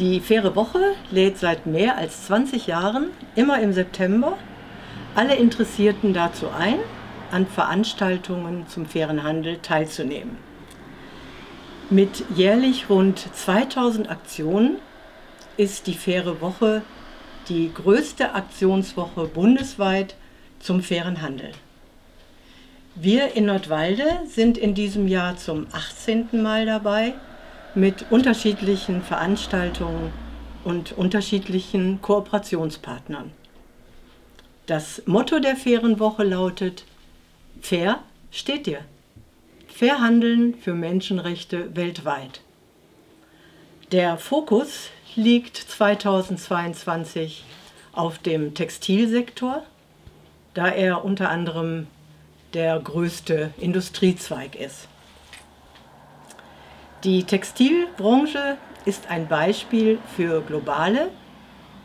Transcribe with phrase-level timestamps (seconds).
[0.00, 0.80] Die Faire Woche
[1.12, 4.36] lädt seit mehr als 20 Jahren, immer im September,
[5.14, 6.80] alle Interessierten dazu ein,
[7.30, 10.36] an Veranstaltungen zum fairen Handel teilzunehmen.
[11.90, 14.78] Mit jährlich rund 2000 Aktionen
[15.56, 16.82] ist die Faire Woche
[17.48, 20.16] die größte Aktionswoche bundesweit
[20.58, 21.52] zum fairen Handel.
[22.96, 26.42] Wir in Nordwalde sind in diesem Jahr zum 18.
[26.42, 27.14] Mal dabei
[27.74, 30.12] mit unterschiedlichen Veranstaltungen
[30.64, 33.32] und unterschiedlichen Kooperationspartnern.
[34.66, 36.84] Das Motto der fairen Woche lautet
[37.60, 38.80] Fair steht dir.
[39.68, 42.40] Fair handeln für Menschenrechte weltweit.
[43.92, 47.44] Der Fokus liegt 2022
[47.92, 49.64] auf dem Textilsektor,
[50.54, 51.86] da er unter anderem
[52.54, 54.88] der größte Industriezweig ist.
[57.04, 61.10] Die Textilbranche ist ein Beispiel für globale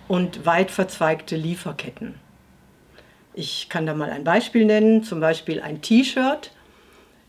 [0.08, 2.16] und weit verzweigte Lieferketten.
[3.34, 6.52] Ich kann da mal ein Beispiel nennen, zum Beispiel ein T-Shirt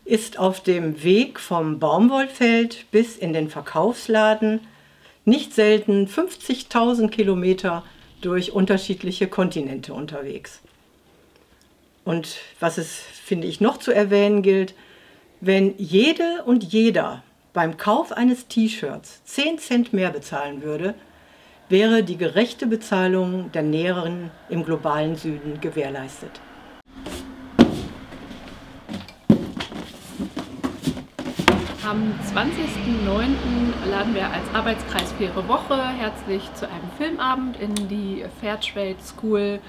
[0.05, 4.61] ist auf dem Weg vom Baumwollfeld bis in den Verkaufsladen
[5.25, 7.83] nicht selten 50.000 Kilometer
[8.21, 10.61] durch unterschiedliche Kontinente unterwegs.
[12.05, 14.75] Und was es, finde ich, noch zu erwähnen gilt,
[15.41, 20.95] wenn jede und jeder beim Kauf eines T-Shirts 10 Cent mehr bezahlen würde,
[21.69, 26.39] wäre die gerechte Bezahlung der Näheren im globalen Süden gewährleistet.
[31.83, 33.89] Am 20.09.
[33.89, 39.59] laden wir als Arbeitskreis Faire Woche herzlich zu einem Filmabend in die Fairtrade School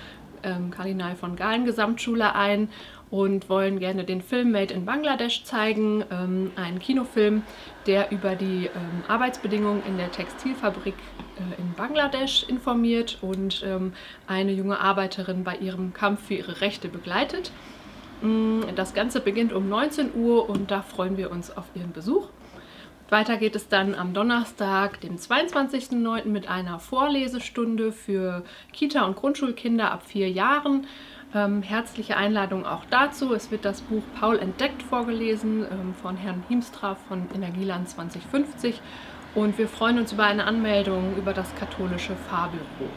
[0.43, 2.69] ähm, Kardinal von Galen Gesamtschule ein
[3.11, 7.43] und wollen gerne den Film Made in Bangladesch zeigen, ähm, einen Kinofilm,
[7.87, 10.95] der über die ähm, Arbeitsbedingungen in der Textilfabrik
[11.37, 13.93] äh, in Bangladesch informiert und ähm,
[14.27, 17.53] eine junge Arbeiterin bei ihrem Kampf für ihre Rechte begleitet.
[18.23, 22.29] Mm, das Ganze beginnt um 19 Uhr und da freuen wir uns auf Ihren Besuch.
[23.13, 26.25] Weiter geht es dann am Donnerstag, dem 22.09.
[26.25, 28.43] mit einer Vorlesestunde für
[28.73, 30.87] Kita- und Grundschulkinder ab vier Jahren.
[31.35, 33.35] Ähm, herzliche Einladung auch dazu.
[33.35, 38.81] Es wird das Buch Paul entdeckt vorgelesen ähm, von Herrn Hiemstra von Energieland 2050
[39.35, 42.89] und wir freuen uns über eine Anmeldung über das katholische Fahrbüro.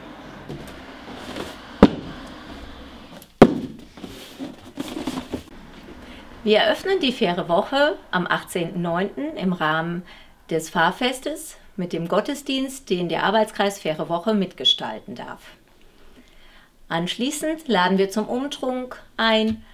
[6.46, 9.34] Wir eröffnen die Faire Woche am 18.09.
[9.34, 10.04] im Rahmen
[10.52, 15.42] des Fahrfestes mit dem Gottesdienst, den der Arbeitskreis Faire Woche mitgestalten darf.
[16.88, 19.66] Anschließend laden wir zum Umtrunk ein,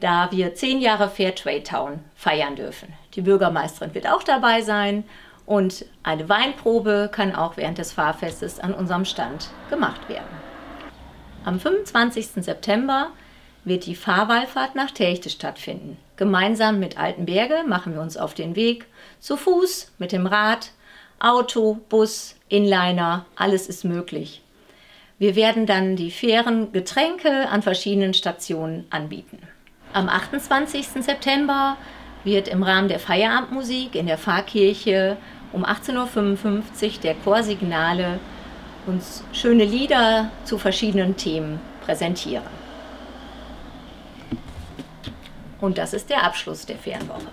[0.00, 2.94] da wir zehn Jahre Fairtrade Town feiern dürfen.
[3.14, 5.04] Die Bürgermeisterin wird auch dabei sein
[5.44, 10.24] und eine Weinprobe kann auch während des Fahrfestes an unserem Stand gemacht werden.
[11.44, 12.42] Am 25.
[12.42, 13.10] September
[13.64, 15.96] wird die Fahrwallfahrt nach Telchte stattfinden.
[16.16, 18.86] Gemeinsam mit Altenberge machen wir uns auf den Weg,
[19.18, 20.70] zu Fuß, mit dem Rad,
[21.18, 24.42] Auto, Bus, Inliner, alles ist möglich.
[25.18, 29.38] Wir werden dann die fairen Getränke an verschiedenen Stationen anbieten.
[29.92, 30.86] Am 28.
[30.86, 31.76] September
[32.24, 35.16] wird im Rahmen der Feierabendmusik in der Pfarrkirche
[35.52, 36.54] um 18.55
[36.84, 38.18] Uhr der Chorsignale
[38.86, 42.69] uns schöne Lieder zu verschiedenen Themen präsentieren.
[45.60, 47.28] Und das ist der Abschluss der Fernwoche.